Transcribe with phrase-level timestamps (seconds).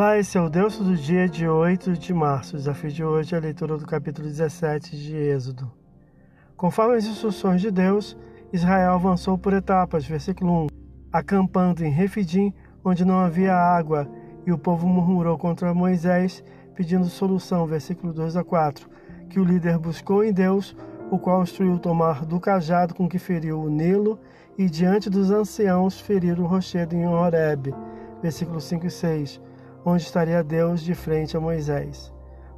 [0.00, 2.54] Olá, esse é o Deus do dia de 8 de março.
[2.54, 5.70] O desafio de hoje é a leitura do capítulo 17 de Êxodo.
[6.56, 8.16] Conforme as instruções de Deus,
[8.50, 10.66] Israel avançou por etapas, versículo 1,
[11.12, 12.50] acampando em Refidim,
[12.82, 14.08] onde não havia água,
[14.46, 16.42] e o povo murmurou contra Moisés,
[16.74, 18.88] pedindo solução, versículo 2 a 4,
[19.28, 20.74] que o líder buscou em Deus,
[21.10, 24.18] o qual instruiu tomar do cajado com que feriu o Nilo,
[24.56, 27.74] e diante dos anciãos ferir o rochedo em Horeb,
[28.22, 29.50] versículo 5 e 6
[29.84, 32.12] onde estaria Deus de frente a Moisés.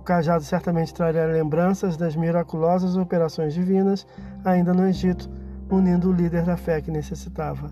[0.00, 4.06] O cajado certamente traria lembranças das miraculosas operações divinas
[4.44, 5.30] ainda no Egito,
[5.70, 7.70] unindo o líder da fé que necessitava.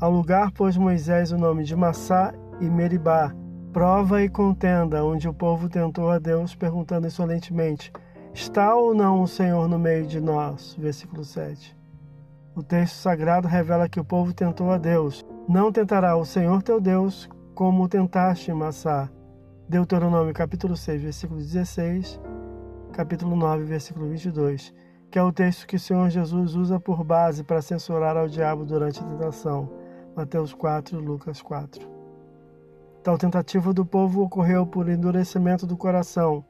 [0.00, 3.34] Ao lugar pôs Moisés o nome de Massá e Meribá,
[3.72, 7.92] prova e contenda, onde o povo tentou a Deus, perguntando insolentemente:
[8.34, 10.76] Está ou não o Senhor no meio de nós?
[10.78, 11.76] Versículo 7.
[12.54, 15.24] O texto sagrado revela que o povo tentou a Deus.
[15.48, 19.10] Não tentará o Senhor teu Deus como tentaste Massá.
[19.68, 22.20] Deuteronômio capítulo 6, versículo 16,
[22.92, 24.72] capítulo 9, versículo 22,
[25.10, 28.64] que é o texto que o Senhor Jesus usa por base para censurar ao diabo
[28.64, 29.68] durante a tentação.
[30.14, 31.84] Mateus 4, Lucas 4.
[33.02, 36.44] Tal tentativa do povo ocorreu por endurecimento do coração.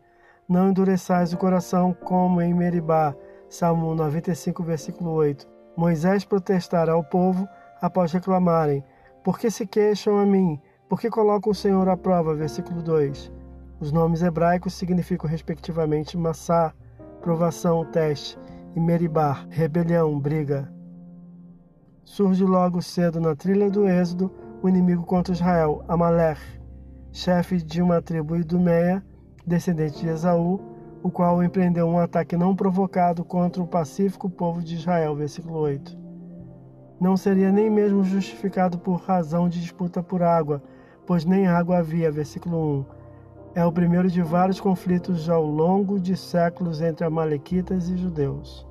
[0.46, 3.16] Não endureçais o coração como em Meribá.
[3.48, 5.48] Salmo 95, versículo 8.
[5.74, 7.48] Moisés protestará ao povo
[7.80, 8.84] após reclamarem:
[9.24, 10.61] Por que se queixam a mim?
[10.89, 13.31] Porque coloca o Senhor à prova, versículo 2.
[13.78, 16.72] Os nomes hebraicos significam respectivamente Massá,
[17.20, 18.39] provação, teste,
[18.75, 20.72] e Meribá, rebelião, briga.
[22.05, 26.41] Surge logo cedo na trilha do Êxodo o inimigo contra Israel, Amalek,
[27.12, 29.05] chefe de uma tribo idumeia,
[29.47, 30.61] descendente de Esaú,
[31.02, 35.97] o qual empreendeu um ataque não provocado contra o pacífico povo de Israel, versículo 8.
[37.00, 40.62] Não seria nem mesmo justificado por razão de disputa por água,
[41.09, 42.12] pois nem água havia.
[42.12, 42.84] Versículo
[43.55, 43.61] 1.
[43.61, 48.67] É o primeiro de vários conflitos ao longo de séculos entre amalequitas e judeus.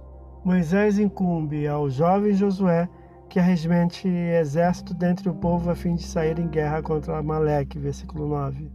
[0.45, 2.87] Moisés incumbe ao jovem Josué
[3.27, 7.79] que arregimente exército dentre o povo a fim de sair em guerra contra Amaleque.
[7.79, 8.71] Versículo 9.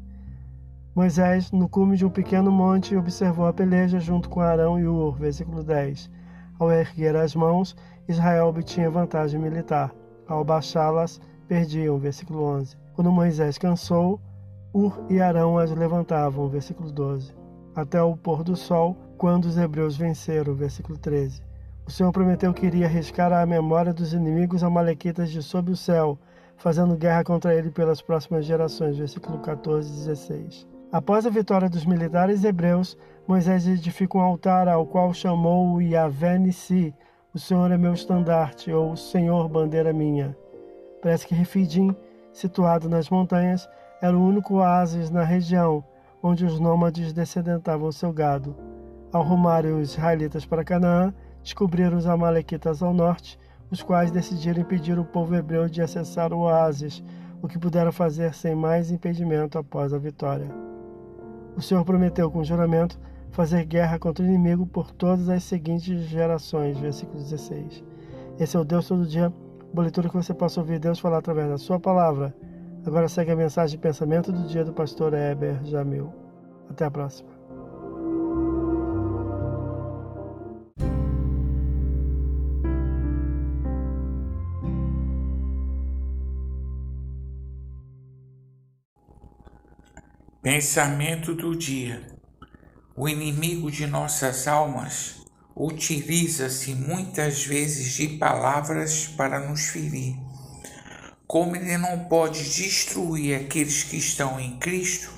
[0.93, 5.17] Moisés, no cume de um pequeno monte, observou a peleja junto com Arão e Ur.
[5.17, 6.11] Versículo 10.
[6.59, 7.77] Ao erguer as mãos,
[8.09, 9.95] Israel obtinha vantagem militar.
[10.27, 11.98] Ao baixá-las, perdiam.
[11.98, 12.76] Versículo 11.
[12.94, 14.20] Quando Moisés cansou,
[14.75, 17.34] Ur e Arão as levantavam, versículo 12,
[17.75, 21.42] até o pôr do sol, quando os hebreus venceram, versículo 13.
[21.86, 26.19] O Senhor prometeu que iria arriscar a memória dos inimigos amalequitas de sob o céu,
[26.56, 30.66] fazendo guerra contra ele pelas próximas gerações, versículo 14 e 16.
[30.91, 32.97] Após a vitória dos militares hebreus,
[33.28, 36.94] Moisés edifica um altar ao qual chamou Yahvé Nissi,
[37.34, 40.36] o Senhor é meu estandarte, ou o Senhor bandeira minha.
[41.03, 41.95] Parece que Refidim
[42.33, 43.69] situado nas montanhas,
[44.01, 45.85] era o único oásis na região
[46.23, 48.57] onde os nômades descedentavam seu gado.
[49.13, 53.39] Ao rumarem os israelitas para Canaã, descobriram os amalequitas ao norte,
[53.71, 57.03] os quais decidiram impedir o povo hebreu de acessar o oásis,
[57.43, 60.49] o que puderam fazer sem mais impedimento após a vitória.
[61.57, 62.99] O Senhor prometeu com juramento
[63.31, 66.79] fazer guerra contra o inimigo por todas as seguintes gerações.
[66.79, 67.83] Versículo 16.
[68.39, 69.33] Esse é o Deus todo dia
[69.72, 72.34] Boa leitura que você possa ouvir Deus falar através da sua palavra.
[72.84, 76.12] Agora segue a mensagem de pensamento do dia do pastor Heber Jamil.
[76.69, 77.31] Até a próxima.
[90.43, 92.03] Pensamento do dia.
[92.94, 95.22] O inimigo de nossas almas
[95.55, 100.17] utiliza-se muitas vezes de palavras para nos ferir.
[101.27, 105.11] Como ele não pode destruir aqueles que estão em Cristo,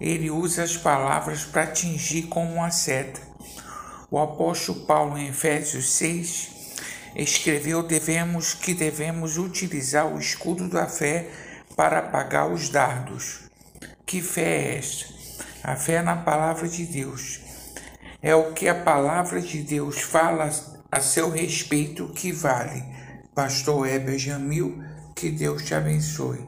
[0.00, 3.20] ele usa as palavras para atingir como uma seta.
[4.10, 6.48] O apóstolo Paulo em Efésios 6
[7.16, 11.28] escreveu devemos que devemos utilizar o escudo da fé
[11.76, 13.40] para apagar os dardos.
[14.06, 15.06] Que fé é esta?
[15.62, 17.49] A fé na palavra de Deus
[18.22, 20.50] é o que a palavra de Deus fala
[20.90, 22.82] a seu respeito que vale.
[23.34, 24.82] Pastor Heber Jamil,
[25.14, 26.40] que Deus te abençoe.